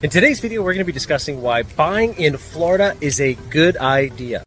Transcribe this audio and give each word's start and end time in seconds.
In 0.00 0.10
today's 0.10 0.38
video, 0.38 0.62
we're 0.62 0.74
going 0.74 0.78
to 0.78 0.84
be 0.84 0.92
discussing 0.92 1.42
why 1.42 1.64
buying 1.64 2.14
in 2.18 2.36
Florida 2.36 2.96
is 3.00 3.20
a 3.20 3.34
good 3.50 3.76
idea. 3.78 4.44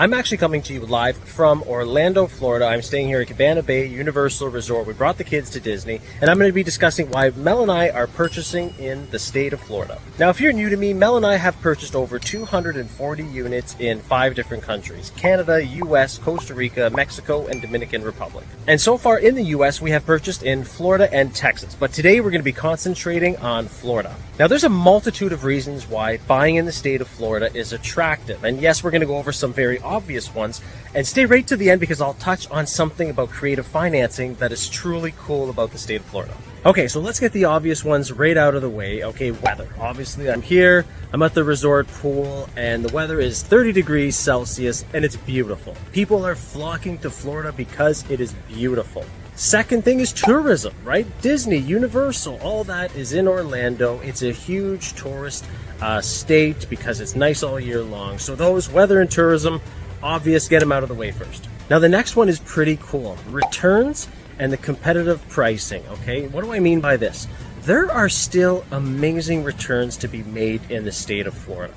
I'm 0.00 0.14
actually 0.14 0.38
coming 0.38 0.62
to 0.62 0.72
you 0.72 0.80
live 0.86 1.18
from 1.18 1.62
Orlando, 1.64 2.26
Florida. 2.26 2.64
I'm 2.64 2.80
staying 2.80 3.08
here 3.08 3.20
at 3.20 3.26
Cabana 3.26 3.62
Bay 3.62 3.84
Universal 3.84 4.48
Resort. 4.48 4.86
We 4.86 4.94
brought 4.94 5.18
the 5.18 5.24
kids 5.24 5.50
to 5.50 5.60
Disney, 5.60 6.00
and 6.22 6.30
I'm 6.30 6.38
going 6.38 6.48
to 6.48 6.54
be 6.54 6.62
discussing 6.62 7.10
why 7.10 7.28
Mel 7.36 7.60
and 7.60 7.70
I 7.70 7.90
are 7.90 8.06
purchasing 8.06 8.72
in 8.78 9.10
the 9.10 9.18
state 9.18 9.52
of 9.52 9.60
Florida. 9.60 10.00
Now, 10.18 10.30
if 10.30 10.40
you're 10.40 10.54
new 10.54 10.70
to 10.70 10.76
me, 10.78 10.94
Mel 10.94 11.18
and 11.18 11.26
I 11.26 11.36
have 11.36 11.60
purchased 11.60 11.94
over 11.94 12.18
240 12.18 13.24
units 13.24 13.76
in 13.78 14.00
five 14.00 14.34
different 14.34 14.62
countries 14.62 15.12
Canada, 15.18 15.62
US, 15.62 16.16
Costa 16.16 16.54
Rica, 16.54 16.88
Mexico, 16.88 17.46
and 17.48 17.60
Dominican 17.60 18.02
Republic. 18.02 18.46
And 18.66 18.80
so 18.80 18.96
far 18.96 19.18
in 19.18 19.34
the 19.34 19.44
US, 19.56 19.82
we 19.82 19.90
have 19.90 20.06
purchased 20.06 20.42
in 20.42 20.64
Florida 20.64 21.12
and 21.12 21.34
Texas, 21.34 21.74
but 21.78 21.92
today 21.92 22.22
we're 22.22 22.30
going 22.30 22.40
to 22.40 22.42
be 22.42 22.52
concentrating 22.52 23.36
on 23.36 23.66
Florida. 23.66 24.16
Now, 24.38 24.46
there's 24.46 24.64
a 24.64 24.70
multitude 24.70 25.32
of 25.34 25.44
reasons 25.44 25.86
why 25.86 26.16
buying 26.26 26.56
in 26.56 26.64
the 26.64 26.72
state 26.72 27.02
of 27.02 27.08
Florida 27.08 27.54
is 27.54 27.74
attractive. 27.74 28.42
And 28.44 28.58
yes, 28.62 28.82
we're 28.82 28.90
going 28.90 29.02
to 29.02 29.06
go 29.06 29.18
over 29.18 29.32
some 29.32 29.52
very 29.52 29.78
obvious 29.90 30.34
ones. 30.34 30.60
And 30.94 31.06
stay 31.06 31.26
right 31.26 31.46
to 31.48 31.56
the 31.56 31.70
end 31.70 31.80
because 31.80 32.00
I'll 32.00 32.14
touch 32.14 32.50
on 32.50 32.66
something 32.66 33.10
about 33.10 33.30
creative 33.30 33.66
financing 33.66 34.34
that 34.36 34.52
is 34.52 34.68
truly 34.68 35.12
cool 35.18 35.50
about 35.50 35.72
the 35.72 35.78
state 35.78 36.00
of 36.00 36.06
Florida. 36.06 36.34
Okay, 36.64 36.88
so 36.88 37.00
let's 37.00 37.18
get 37.18 37.32
the 37.32 37.46
obvious 37.46 37.84
ones 37.84 38.12
right 38.12 38.36
out 38.36 38.54
of 38.54 38.60
the 38.60 38.68
way. 38.68 39.02
Okay, 39.02 39.30
weather. 39.30 39.68
Obviously, 39.78 40.30
I'm 40.30 40.42
here, 40.42 40.84
I'm 41.12 41.22
at 41.22 41.32
the 41.32 41.42
resort 41.42 41.88
pool, 41.88 42.48
and 42.54 42.84
the 42.84 42.92
weather 42.92 43.18
is 43.18 43.42
30 43.42 43.72
degrees 43.72 44.14
Celsius, 44.14 44.84
and 44.92 45.02
it's 45.02 45.16
beautiful. 45.16 45.74
People 45.92 46.26
are 46.26 46.34
flocking 46.34 46.98
to 46.98 47.08
Florida 47.08 47.50
because 47.52 48.08
it 48.10 48.20
is 48.20 48.34
beautiful. 48.46 49.04
Second 49.36 49.86
thing 49.86 50.00
is 50.00 50.12
tourism, 50.12 50.74
right? 50.84 51.06
Disney, 51.22 51.56
Universal, 51.56 52.38
all 52.42 52.62
that 52.64 52.94
is 52.94 53.14
in 53.14 53.26
Orlando. 53.26 53.98
It's 54.00 54.20
a 54.20 54.32
huge 54.32 54.92
tourist 54.92 55.46
uh, 55.80 56.00
state 56.00 56.66
because 56.68 57.00
it's 57.00 57.14
nice 57.14 57.42
all 57.42 57.58
year 57.58 57.82
long. 57.82 58.18
So, 58.18 58.34
those 58.34 58.68
weather 58.68 59.00
and 59.00 59.10
tourism, 59.10 59.60
obvious, 60.02 60.48
get 60.48 60.60
them 60.60 60.72
out 60.72 60.82
of 60.82 60.88
the 60.88 60.94
way 60.94 61.10
first. 61.10 61.48
Now, 61.68 61.78
the 61.78 61.88
next 61.88 62.16
one 62.16 62.28
is 62.28 62.40
pretty 62.40 62.78
cool 62.82 63.16
returns 63.28 64.08
and 64.38 64.52
the 64.52 64.56
competitive 64.56 65.26
pricing. 65.28 65.84
Okay, 65.88 66.26
what 66.28 66.44
do 66.44 66.52
I 66.52 66.60
mean 66.60 66.80
by 66.80 66.96
this? 66.96 67.28
There 67.62 67.90
are 67.90 68.08
still 68.08 68.64
amazing 68.70 69.44
returns 69.44 69.96
to 69.98 70.08
be 70.08 70.22
made 70.22 70.62
in 70.70 70.84
the 70.84 70.92
state 70.92 71.26
of 71.26 71.34
Florida. 71.34 71.74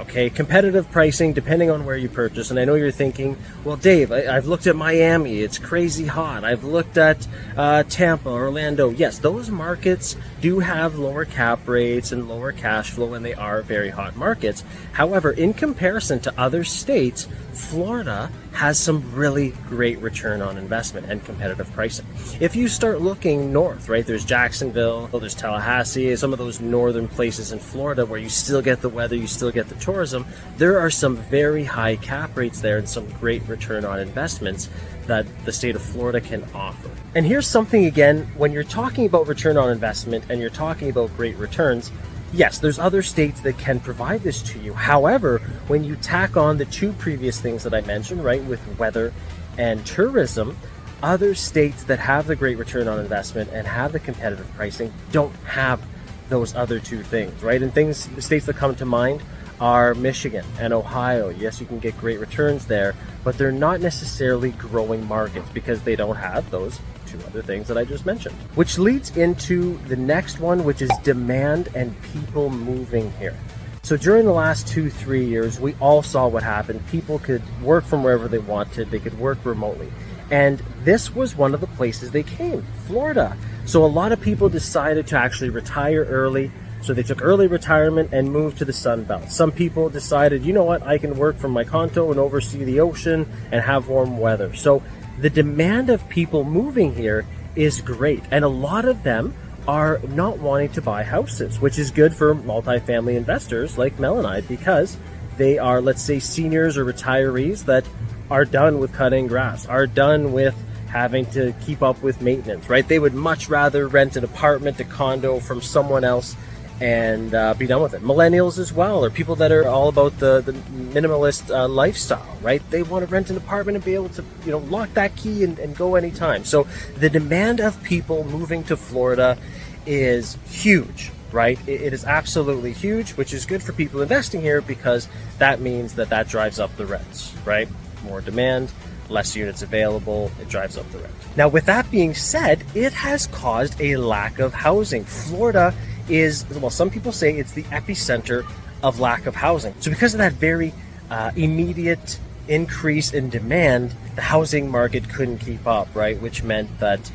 Okay, 0.00 0.30
competitive 0.30 0.90
pricing 0.90 1.34
depending 1.34 1.70
on 1.70 1.84
where 1.84 1.96
you 1.96 2.08
purchase. 2.08 2.50
And 2.50 2.58
I 2.58 2.64
know 2.64 2.74
you're 2.74 2.90
thinking, 2.90 3.36
well, 3.64 3.76
Dave, 3.76 4.10
I, 4.10 4.22
have 4.22 4.46
looked 4.46 4.66
at 4.66 4.74
Miami, 4.74 5.40
it's 5.40 5.58
crazy 5.58 6.06
hot. 6.06 6.42
I've 6.42 6.64
looked 6.64 6.96
at 6.96 7.28
uh, 7.54 7.82
Tampa, 7.82 8.30
Orlando. 8.30 8.88
Yes, 8.88 9.18
those 9.18 9.50
markets 9.50 10.16
do 10.40 10.60
have 10.60 10.98
lower 10.98 11.26
cap 11.26 11.68
rates 11.68 12.12
and 12.12 12.30
lower 12.30 12.50
cash 12.50 12.90
flow, 12.90 13.12
and 13.12 13.22
they 13.22 13.34
are 13.34 13.60
very 13.60 13.90
hot 13.90 14.16
markets. 14.16 14.64
However, 14.92 15.32
in 15.32 15.52
comparison 15.52 16.18
to 16.20 16.40
other 16.40 16.64
states, 16.64 17.28
Florida 17.52 18.30
has 18.60 18.78
some 18.78 19.02
really 19.14 19.54
great 19.70 19.98
return 20.00 20.42
on 20.42 20.58
investment 20.58 21.10
and 21.10 21.24
competitive 21.24 21.72
pricing. 21.72 22.04
If 22.40 22.54
you 22.54 22.68
start 22.68 23.00
looking 23.00 23.54
north, 23.54 23.88
right, 23.88 24.04
there's 24.04 24.22
Jacksonville, 24.22 25.06
there's 25.06 25.34
Tallahassee, 25.34 26.14
some 26.16 26.34
of 26.34 26.38
those 26.38 26.60
northern 26.60 27.08
places 27.08 27.52
in 27.52 27.58
Florida 27.58 28.04
where 28.04 28.20
you 28.20 28.28
still 28.28 28.60
get 28.60 28.82
the 28.82 28.90
weather, 28.90 29.16
you 29.16 29.26
still 29.26 29.50
get 29.50 29.70
the 29.70 29.76
tourism, 29.76 30.26
there 30.58 30.78
are 30.78 30.90
some 30.90 31.16
very 31.16 31.64
high 31.64 31.96
cap 31.96 32.36
rates 32.36 32.60
there 32.60 32.76
and 32.76 32.86
some 32.86 33.08
great 33.12 33.42
return 33.48 33.86
on 33.86 33.98
investments 33.98 34.68
that 35.06 35.24
the 35.46 35.52
state 35.54 35.74
of 35.74 35.80
Florida 35.80 36.20
can 36.20 36.44
offer. 36.54 36.90
And 37.14 37.24
here's 37.24 37.46
something 37.46 37.86
again 37.86 38.30
when 38.36 38.52
you're 38.52 38.62
talking 38.62 39.06
about 39.06 39.26
return 39.26 39.56
on 39.56 39.70
investment 39.70 40.24
and 40.28 40.38
you're 40.38 40.50
talking 40.50 40.90
about 40.90 41.16
great 41.16 41.36
returns, 41.38 41.90
yes, 42.32 42.58
there's 42.58 42.78
other 42.78 43.02
states 43.02 43.40
that 43.42 43.58
can 43.58 43.80
provide 43.80 44.22
this 44.22 44.42
to 44.42 44.58
you. 44.58 44.72
However, 44.74 45.38
when 45.66 45.84
you 45.84 45.96
tack 45.96 46.36
on 46.36 46.58
the 46.58 46.64
two 46.66 46.92
previous 46.92 47.40
things 47.40 47.62
that 47.64 47.74
I 47.74 47.80
mentioned, 47.82 48.24
right, 48.24 48.42
with 48.44 48.60
weather 48.78 49.12
and 49.58 49.84
tourism, 49.86 50.56
other 51.02 51.34
states 51.34 51.84
that 51.84 51.98
have 51.98 52.26
the 52.26 52.36
great 52.36 52.58
return 52.58 52.88
on 52.88 52.98
investment 52.98 53.50
and 53.52 53.66
have 53.66 53.92
the 53.92 54.00
competitive 54.00 54.50
pricing 54.54 54.92
don't 55.12 55.34
have 55.44 55.82
those 56.28 56.54
other 56.54 56.78
two 56.78 57.02
things, 57.02 57.42
right? 57.42 57.62
And 57.62 57.72
things, 57.74 58.08
states 58.24 58.46
that 58.46 58.56
come 58.56 58.74
to 58.76 58.84
mind 58.84 59.22
are 59.60 59.94
Michigan 59.94 60.44
and 60.58 60.72
Ohio. 60.72 61.28
Yes, 61.28 61.60
you 61.60 61.66
can 61.66 61.78
get 61.80 61.96
great 61.98 62.18
returns 62.18 62.66
there, 62.66 62.94
but 63.24 63.36
they're 63.36 63.52
not 63.52 63.80
necessarily 63.80 64.52
growing 64.52 65.06
markets 65.06 65.48
because 65.52 65.82
they 65.82 65.96
don't 65.96 66.16
have 66.16 66.50
those 66.50 66.78
two 67.10 67.18
other 67.26 67.42
things 67.42 67.68
that 67.68 67.76
I 67.76 67.84
just 67.84 68.06
mentioned. 68.06 68.34
Which 68.54 68.78
leads 68.78 69.16
into 69.16 69.78
the 69.88 69.96
next 69.96 70.40
one, 70.40 70.64
which 70.64 70.82
is 70.82 70.90
demand 71.02 71.68
and 71.74 71.94
people 72.12 72.50
moving 72.50 73.10
here. 73.18 73.36
So 73.82 73.96
during 73.96 74.26
the 74.26 74.32
last 74.32 74.68
two, 74.68 74.90
three 74.90 75.24
years, 75.24 75.58
we 75.58 75.74
all 75.80 76.02
saw 76.02 76.28
what 76.28 76.42
happened. 76.42 76.86
People 76.88 77.18
could 77.18 77.42
work 77.62 77.84
from 77.84 78.04
wherever 78.04 78.28
they 78.28 78.38
wanted, 78.38 78.90
they 78.90 78.98
could 78.98 79.18
work 79.18 79.38
remotely. 79.44 79.90
And 80.30 80.62
this 80.84 81.14
was 81.14 81.34
one 81.34 81.54
of 81.54 81.60
the 81.60 81.66
places 81.66 82.10
they 82.10 82.22
came, 82.22 82.64
Florida. 82.86 83.36
So 83.64 83.84
a 83.84 83.86
lot 83.86 84.12
of 84.12 84.20
people 84.20 84.48
decided 84.48 85.06
to 85.08 85.18
actually 85.18 85.50
retire 85.50 86.04
early. 86.04 86.52
So 86.82 86.94
they 86.94 87.02
took 87.02 87.22
early 87.22 87.46
retirement 87.46 88.10
and 88.12 88.32
moved 88.32 88.58
to 88.58 88.64
the 88.64 88.72
Sun 88.72 89.04
Belt. 89.04 89.30
Some 89.30 89.52
people 89.52 89.88
decided, 89.90 90.44
you 90.44 90.52
know 90.52 90.64
what, 90.64 90.82
I 90.82 90.96
can 90.96 91.16
work 91.16 91.36
from 91.36 91.50
my 91.50 91.64
condo 91.64 92.10
and 92.10 92.18
oversee 92.18 92.64
the 92.64 92.80
ocean 92.80 93.26
and 93.50 93.60
have 93.62 93.88
warm 93.88 94.18
weather. 94.18 94.54
So 94.54 94.82
the 95.20 95.30
demand 95.30 95.90
of 95.90 96.08
people 96.08 96.44
moving 96.44 96.94
here 96.94 97.26
is 97.54 97.80
great. 97.80 98.22
And 98.30 98.44
a 98.44 98.48
lot 98.48 98.84
of 98.84 99.02
them 99.02 99.34
are 99.68 100.00
not 100.08 100.38
wanting 100.38 100.70
to 100.70 100.82
buy 100.82 101.02
houses, 101.02 101.60
which 101.60 101.78
is 101.78 101.90
good 101.90 102.14
for 102.14 102.34
multifamily 102.34 103.16
investors 103.16 103.76
like 103.76 103.98
Mel 103.98 104.18
and 104.18 104.26
I 104.26 104.40
because 104.40 104.96
they 105.36 105.58
are, 105.58 105.80
let's 105.80 106.02
say, 106.02 106.18
seniors 106.18 106.76
or 106.76 106.84
retirees 106.84 107.64
that 107.66 107.86
are 108.30 108.44
done 108.44 108.78
with 108.78 108.92
cutting 108.92 109.26
grass, 109.26 109.66
are 109.66 109.86
done 109.86 110.32
with 110.32 110.54
having 110.88 111.24
to 111.26 111.52
keep 111.60 111.82
up 111.82 112.02
with 112.02 112.20
maintenance, 112.20 112.68
right? 112.68 112.86
They 112.86 112.98
would 112.98 113.14
much 113.14 113.48
rather 113.48 113.86
rent 113.86 114.16
an 114.16 114.24
apartment, 114.24 114.80
a 114.80 114.84
condo 114.84 115.38
from 115.38 115.62
someone 115.62 116.04
else 116.04 116.34
and 116.80 117.34
uh, 117.34 117.52
be 117.54 117.66
done 117.66 117.82
with 117.82 117.92
it. 117.92 118.02
Millennials 118.02 118.58
as 118.58 118.72
well, 118.72 119.04
or 119.04 119.10
people 119.10 119.36
that 119.36 119.52
are 119.52 119.66
all 119.66 119.88
about 119.88 120.18
the, 120.18 120.40
the 120.40 120.52
minimalist 120.52 121.54
uh, 121.54 121.68
lifestyle, 121.68 122.38
right? 122.40 122.62
They 122.70 122.82
want 122.82 123.06
to 123.06 123.12
rent 123.12 123.28
an 123.28 123.36
apartment 123.36 123.76
and 123.76 123.84
be 123.84 123.94
able 123.94 124.08
to, 124.10 124.24
you 124.44 124.52
know, 124.52 124.58
lock 124.58 124.92
that 124.94 125.14
key 125.14 125.44
and, 125.44 125.58
and 125.58 125.76
go 125.76 125.96
anytime. 125.96 126.44
So 126.44 126.66
the 126.96 127.10
demand 127.10 127.60
of 127.60 127.82
people 127.82 128.24
moving 128.24 128.64
to 128.64 128.76
Florida 128.76 129.36
is 129.84 130.38
huge, 130.48 131.12
right? 131.32 131.58
It, 131.68 131.82
it 131.82 131.92
is 131.92 132.04
absolutely 132.06 132.72
huge, 132.72 133.10
which 133.12 133.34
is 133.34 133.44
good 133.44 133.62
for 133.62 133.74
people 133.74 134.00
investing 134.00 134.40
here 134.40 134.62
because 134.62 135.06
that 135.38 135.60
means 135.60 135.96
that 135.96 136.08
that 136.08 136.28
drives 136.28 136.58
up 136.58 136.74
the 136.76 136.86
rents, 136.86 137.34
right? 137.44 137.68
More 138.04 138.22
demand, 138.22 138.72
less 139.10 139.36
units 139.36 139.60
available, 139.60 140.30
it 140.40 140.48
drives 140.48 140.78
up 140.78 140.90
the 140.92 140.98
rent. 140.98 141.14
Now, 141.36 141.48
with 141.48 141.66
that 141.66 141.90
being 141.90 142.14
said, 142.14 142.64
it 142.74 142.94
has 142.94 143.26
caused 143.26 143.78
a 143.80 143.96
lack 143.96 144.38
of 144.38 144.54
housing. 144.54 145.04
Florida 145.04 145.74
is, 146.10 146.44
well, 146.50 146.70
some 146.70 146.90
people 146.90 147.12
say 147.12 147.36
it's 147.36 147.52
the 147.52 147.62
epicenter 147.64 148.44
of 148.82 149.00
lack 149.00 149.26
of 149.26 149.34
housing. 149.34 149.74
So, 149.80 149.90
because 149.90 150.14
of 150.14 150.18
that 150.18 150.32
very 150.32 150.72
uh, 151.10 151.32
immediate 151.36 152.18
increase 152.48 153.12
in 153.12 153.30
demand, 153.30 153.94
the 154.16 154.22
housing 154.22 154.70
market 154.70 155.08
couldn't 155.08 155.38
keep 155.38 155.66
up, 155.66 155.88
right? 155.94 156.20
Which 156.20 156.42
meant 156.42 156.78
that 156.80 157.10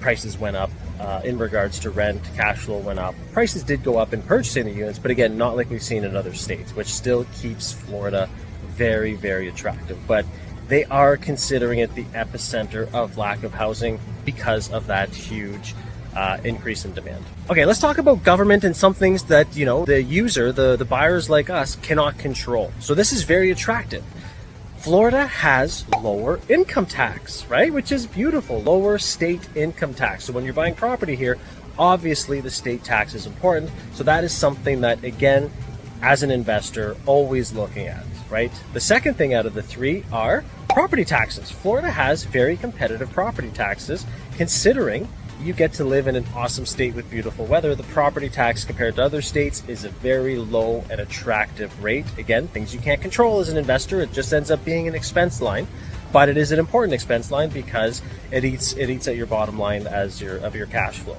prices 0.00 0.38
went 0.38 0.56
up 0.56 0.70
uh, 1.00 1.20
in 1.24 1.38
regards 1.38 1.78
to 1.80 1.90
rent, 1.90 2.22
cash 2.36 2.58
flow 2.58 2.78
went 2.78 2.98
up. 2.98 3.14
Prices 3.32 3.62
did 3.62 3.82
go 3.82 3.98
up 3.98 4.12
in 4.12 4.22
purchasing 4.22 4.66
the 4.66 4.72
units, 4.72 4.98
but 4.98 5.10
again, 5.10 5.36
not 5.36 5.56
like 5.56 5.70
we've 5.70 5.82
seen 5.82 6.04
in 6.04 6.16
other 6.16 6.34
states, 6.34 6.74
which 6.74 6.88
still 6.88 7.24
keeps 7.34 7.72
Florida 7.72 8.28
very, 8.68 9.14
very 9.14 9.48
attractive. 9.48 9.98
But 10.06 10.24
they 10.68 10.84
are 10.84 11.16
considering 11.16 11.80
it 11.80 11.94
the 11.94 12.04
epicenter 12.06 12.92
of 12.94 13.18
lack 13.18 13.42
of 13.42 13.52
housing 13.52 14.00
because 14.24 14.72
of 14.72 14.86
that 14.86 15.08
huge 15.10 15.74
uh, 16.14 16.38
increase 16.44 16.84
in 16.84 16.92
demand. 16.92 17.24
Okay, 17.50 17.64
let's 17.64 17.80
talk 17.80 17.98
about 17.98 18.22
government 18.22 18.64
and 18.64 18.76
some 18.76 18.94
things 18.94 19.24
that, 19.24 19.56
you 19.56 19.64
know, 19.64 19.84
the 19.84 20.02
user, 20.02 20.52
the, 20.52 20.76
the 20.76 20.84
buyers 20.84 21.30
like 21.30 21.50
us, 21.50 21.76
cannot 21.76 22.18
control. 22.18 22.72
So 22.80 22.94
this 22.94 23.12
is 23.12 23.22
very 23.22 23.50
attractive. 23.50 24.04
Florida 24.78 25.26
has 25.26 25.84
lower 26.02 26.40
income 26.48 26.86
tax, 26.86 27.46
right? 27.46 27.72
Which 27.72 27.92
is 27.92 28.06
beautiful. 28.06 28.60
Lower 28.62 28.98
state 28.98 29.48
income 29.54 29.94
tax. 29.94 30.24
So 30.24 30.32
when 30.32 30.44
you're 30.44 30.54
buying 30.54 30.74
property 30.74 31.14
here, 31.14 31.38
obviously 31.78 32.40
the 32.40 32.50
state 32.50 32.82
tax 32.82 33.14
is 33.14 33.26
important. 33.26 33.70
So 33.94 34.02
that 34.04 34.24
is 34.24 34.32
something 34.32 34.80
that, 34.80 35.04
again, 35.04 35.52
as 36.02 36.24
an 36.24 36.32
investor, 36.32 36.96
always 37.06 37.52
looking 37.52 37.86
at, 37.86 38.04
right? 38.28 38.50
The 38.72 38.80
second 38.80 39.14
thing 39.14 39.34
out 39.34 39.46
of 39.46 39.54
the 39.54 39.62
three 39.62 40.04
are 40.12 40.44
property 40.68 41.04
taxes. 41.04 41.48
Florida 41.48 41.90
has 41.90 42.24
very 42.24 42.56
competitive 42.56 43.10
property 43.12 43.50
taxes 43.50 44.04
considering 44.36 45.08
you 45.42 45.52
get 45.52 45.72
to 45.74 45.84
live 45.84 46.06
in 46.06 46.16
an 46.16 46.24
awesome 46.34 46.64
state 46.64 46.94
with 46.94 47.10
beautiful 47.10 47.44
weather. 47.46 47.74
The 47.74 47.82
property 47.84 48.28
tax 48.28 48.64
compared 48.64 48.96
to 48.96 49.02
other 49.02 49.20
states 49.20 49.62
is 49.66 49.84
a 49.84 49.88
very 49.88 50.36
low 50.36 50.84
and 50.88 51.00
attractive 51.00 51.82
rate. 51.82 52.06
Again, 52.16 52.46
things 52.48 52.72
you 52.72 52.80
can't 52.80 53.00
control 53.00 53.40
as 53.40 53.48
an 53.48 53.56
investor, 53.56 54.00
it 54.00 54.12
just 54.12 54.32
ends 54.32 54.50
up 54.50 54.64
being 54.64 54.86
an 54.86 54.94
expense 54.94 55.40
line. 55.40 55.66
but 56.12 56.28
it 56.28 56.36
is 56.36 56.52
an 56.52 56.58
important 56.58 56.92
expense 56.94 57.30
line 57.30 57.48
because 57.48 58.02
it 58.30 58.44
eats 58.44 58.74
it 58.74 58.90
eats 58.90 59.08
at 59.08 59.16
your 59.16 59.26
bottom 59.26 59.58
line 59.58 59.86
as 59.86 60.20
your 60.20 60.36
of 60.38 60.54
your 60.54 60.66
cash 60.66 60.98
flow. 60.98 61.16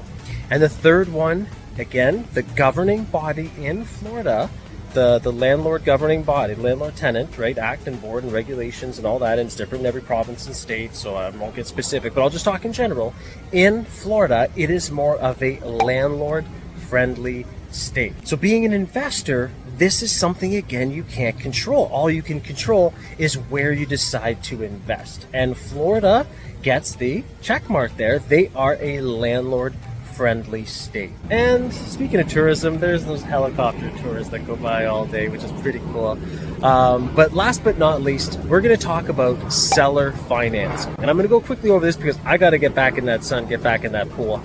And 0.50 0.62
the 0.62 0.70
third 0.70 1.12
one, 1.12 1.48
again, 1.78 2.28
the 2.34 2.44
governing 2.44 3.06
body 3.06 3.52
in 3.58 3.86
Florida, 3.86 4.50
the 4.94 5.20
the 5.20 5.32
landlord 5.32 5.84
governing 5.86 6.24
body, 6.24 6.56
landlord 6.56 6.96
tenant, 6.96 7.38
right, 7.38 7.58
act 7.58 7.88
and 7.88 8.02
board 8.02 8.24
and 8.24 8.32
regulations 8.32 8.98
and 8.98 9.08
all 9.08 9.20
that, 9.20 9.40
and 9.40 9.48
it's 9.48 9.56
different 9.56 9.82
in 9.82 9.86
every 9.88 10.02
province 10.02 10.46
and 10.46 10.56
state, 10.56 10.96
so 10.96 11.16
I 11.16 11.30
won't 11.30 11.56
get 11.56 11.68
specific, 11.68 12.14
but 12.14 12.22
I'll 12.22 12.30
just 12.30 12.46
talk 12.46 12.66
in 12.66 12.74
general. 12.74 13.14
In 13.52 13.86
Florida, 13.86 14.50
it 14.56 14.70
is 14.70 14.92
more 14.92 15.18
of 15.18 15.42
a 15.42 15.60
landlord 15.60 16.46
friendly 16.90 17.46
state. 17.72 18.14
So 18.28 18.38
being 18.38 18.66
an 18.66 18.74
investor, 18.74 19.52
this 19.78 20.02
is 20.02 20.12
something 20.12 20.56
again 20.56 20.92
you 20.92 21.04
can't 21.04 21.40
control. 21.40 21.86
All 21.88 22.10
you 22.10 22.22
can 22.22 22.40
control 22.40 22.94
is 23.18 23.38
where 23.38 23.72
you 23.72 23.86
decide 23.86 24.44
to 24.44 24.64
invest. 24.64 25.26
And 25.34 25.58
Florida 25.58 26.28
gets 26.62 26.96
the 26.96 27.24
check 27.42 27.70
mark 27.70 27.98
there. 27.98 28.20
They 28.20 28.52
are 28.56 28.78
a 28.80 29.02
landlord 29.02 29.74
friendly 30.16 30.66
state. 30.66 31.12
And 31.30 31.74
speaking 31.74 32.20
of 32.20 32.28
tourism, 32.28 32.80
there's 32.80 33.06
those 33.06 33.22
helicopter 33.24 33.90
tours 34.00 34.30
that 34.30 34.46
go 34.46 34.56
by 34.56 34.86
all 34.86 35.06
day, 35.06 35.28
which 35.28 35.44
is 35.44 35.52
pretty 35.62 35.80
cool. 35.92 36.18
Um, 36.64 37.14
but 37.16 37.34
last 37.34 37.64
but 37.64 37.78
not 37.78 38.02
least, 38.02 38.40
we're 38.42 38.62
going 38.62 38.78
to 38.78 38.82
talk 38.82 39.10
about 39.10 39.52
seller 39.52 40.12
finance. 40.12 40.86
And 40.86 41.10
I'm 41.10 41.18
going 41.18 41.24
to 41.24 41.28
go 41.28 41.42
quickly 41.42 41.70
over 41.70 41.86
this 41.86 41.98
because 41.98 42.18
I 42.24 42.38
got 42.38 42.52
to 42.52 42.58
get 42.58 42.76
back 42.76 42.98
in 42.98 43.06
that 43.06 43.24
sun, 43.24 43.48
get 43.48 43.64
back 43.64 43.84
in 43.84 43.92
that 43.94 44.10
pool. 44.12 44.38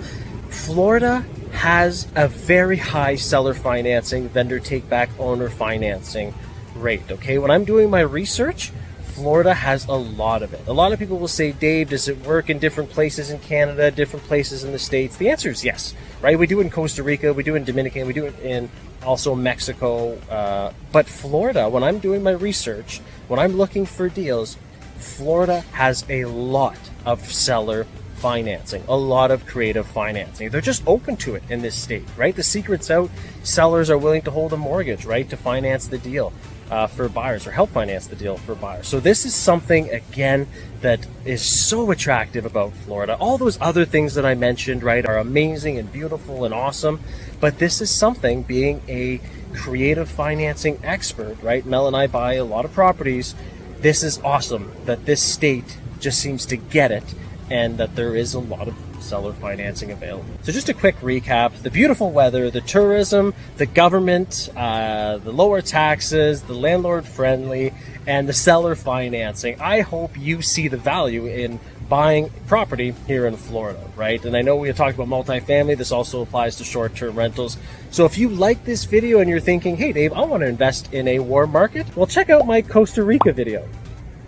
Florida 0.49 1.25
has 1.51 2.07
a 2.15 2.27
very 2.27 2.77
high 2.77 3.15
seller 3.15 3.53
financing, 3.53 4.29
vendor 4.29 4.59
take 4.59 4.89
back 4.89 5.09
owner 5.19 5.49
financing 5.49 6.33
rate. 6.75 7.01
Okay, 7.11 7.37
when 7.37 7.51
I'm 7.51 7.65
doing 7.65 7.89
my 7.89 8.01
research, 8.01 8.71
Florida 9.19 9.53
has 9.53 9.85
a 9.87 9.93
lot 9.95 10.41
of 10.43 10.53
it. 10.53 10.65
A 10.67 10.71
lot 10.71 10.93
of 10.93 10.97
people 10.97 11.19
will 11.19 11.27
say, 11.27 11.51
Dave, 11.51 11.89
does 11.89 12.07
it 12.07 12.25
work 12.25 12.49
in 12.49 12.57
different 12.57 12.89
places 12.89 13.31
in 13.31 13.39
Canada, 13.39 13.91
different 13.91 14.25
places 14.27 14.63
in 14.63 14.71
the 14.71 14.79
States? 14.79 15.17
The 15.17 15.27
answer 15.27 15.49
is 15.49 15.61
yes, 15.61 15.93
right? 16.21 16.39
We 16.39 16.47
do 16.47 16.61
in 16.61 16.69
Costa 16.69 17.03
Rica, 17.03 17.33
we 17.33 17.43
do 17.43 17.55
in 17.55 17.65
Dominican, 17.65 18.07
we 18.07 18.13
do 18.13 18.27
it 18.27 18.39
in 18.39 18.69
also 19.03 19.35
Mexico. 19.35 20.13
Uh, 20.29 20.71
but 20.93 21.05
Florida, 21.05 21.67
when 21.67 21.83
I'm 21.83 21.99
doing 21.99 22.23
my 22.23 22.31
research, 22.31 23.01
when 23.27 23.41
I'm 23.41 23.57
looking 23.57 23.85
for 23.85 24.07
deals, 24.07 24.55
Florida 24.99 25.65
has 25.73 26.05
a 26.07 26.23
lot 26.23 26.79
of 27.05 27.19
seller 27.29 27.85
financing, 28.19 28.83
a 28.87 28.95
lot 28.95 29.31
of 29.31 29.45
creative 29.45 29.85
financing. 29.85 30.49
They're 30.49 30.61
just 30.61 30.83
open 30.87 31.17
to 31.17 31.35
it 31.35 31.43
in 31.49 31.61
this 31.61 31.75
state, 31.75 32.05
right? 32.15 32.33
The 32.33 32.43
secret's 32.43 32.89
out. 32.89 33.11
Sellers 33.43 33.89
are 33.89 33.97
willing 33.97 34.21
to 34.21 34.31
hold 34.31 34.53
a 34.53 34.57
mortgage, 34.57 35.03
right, 35.03 35.29
to 35.29 35.35
finance 35.35 35.89
the 35.89 35.97
deal. 35.97 36.31
Uh, 36.69 36.85
for 36.85 37.09
buyers 37.09 37.47
or 37.47 37.51
help 37.51 37.71
finance 37.71 38.05
the 38.05 38.15
deal 38.15 38.37
for 38.37 38.53
buyers. 38.53 38.87
So 38.87 38.99
this 38.99 39.25
is 39.25 39.33
something 39.33 39.89
again 39.89 40.47
that 40.81 41.03
is 41.25 41.41
so 41.41 41.89
attractive 41.89 42.45
about 42.45 42.73
Florida. 42.73 43.17
All 43.17 43.39
those 43.39 43.57
other 43.59 43.85
things 43.85 44.13
that 44.13 44.23
I 44.23 44.35
mentioned, 44.35 44.83
right, 44.83 45.03
are 45.03 45.17
amazing 45.17 45.79
and 45.79 45.91
beautiful 45.91 46.45
and 46.45 46.53
awesome, 46.53 46.99
but 47.39 47.57
this 47.57 47.81
is 47.81 47.89
something 47.89 48.43
being 48.43 48.83
a 48.87 49.19
creative 49.55 50.09
financing 50.09 50.79
expert, 50.83 51.41
right? 51.41 51.65
Mel 51.65 51.87
and 51.87 51.95
I 51.95 52.05
buy 52.05 52.33
a 52.35 52.43
lot 52.43 52.65
of 52.65 52.73
properties. 52.73 53.33
This 53.79 54.03
is 54.03 54.19
awesome 54.19 54.71
that 54.85 55.05
this 55.05 55.23
state 55.23 55.77
just 55.99 56.19
seems 56.19 56.45
to 56.45 56.57
get 56.57 56.91
it 56.91 57.15
and 57.49 57.77
that 57.77 57.95
there 57.95 58.15
is 58.15 58.33
a 58.33 58.39
lot 58.39 58.67
of 58.67 58.75
seller 59.01 59.33
financing 59.33 59.91
available. 59.91 60.25
So, 60.43 60.51
just 60.51 60.69
a 60.69 60.73
quick 60.73 60.97
recap 60.97 61.61
the 61.61 61.71
beautiful 61.71 62.11
weather, 62.11 62.49
the 62.49 62.61
tourism, 62.61 63.33
the 63.57 63.65
government, 63.65 64.49
uh, 64.55 65.17
the 65.17 65.31
lower 65.31 65.61
taxes, 65.61 66.43
the 66.43 66.53
landlord 66.53 67.05
friendly, 67.05 67.73
and 68.07 68.27
the 68.27 68.33
seller 68.33 68.75
financing. 68.75 69.59
I 69.61 69.81
hope 69.81 70.17
you 70.17 70.41
see 70.41 70.67
the 70.67 70.77
value 70.77 71.25
in 71.25 71.59
buying 71.89 72.29
property 72.47 72.93
here 73.07 73.25
in 73.25 73.35
Florida, 73.35 73.83
right? 73.95 74.23
And 74.23 74.37
I 74.37 74.41
know 74.41 74.55
we 74.55 74.71
talked 74.71 74.97
about 74.97 75.07
multifamily. 75.07 75.77
This 75.77 75.91
also 75.91 76.21
applies 76.21 76.55
to 76.57 76.63
short 76.63 76.95
term 76.95 77.17
rentals. 77.17 77.57
So 77.89 78.05
if 78.05 78.17
you 78.17 78.29
like 78.29 78.63
this 78.63 78.85
video 78.85 79.19
and 79.19 79.29
you're 79.29 79.39
thinking, 79.39 79.75
hey, 79.75 79.91
Dave, 79.91 80.13
I 80.13 80.21
want 80.21 80.41
to 80.41 80.47
invest 80.47 80.93
in 80.93 81.07
a 81.07 81.19
warm 81.19 81.51
market, 81.51 81.87
well, 81.95 82.07
check 82.07 82.29
out 82.29 82.45
my 82.45 82.61
Costa 82.61 83.03
Rica 83.03 83.33
video. 83.33 83.67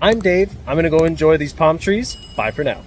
I'm 0.01 0.19
Dave. 0.19 0.51
I'm 0.65 0.73
going 0.73 0.83
to 0.83 0.89
go 0.89 1.05
enjoy 1.05 1.37
these 1.37 1.53
palm 1.53 1.77
trees. 1.77 2.17
Bye 2.35 2.51
for 2.51 2.63
now. 2.63 2.81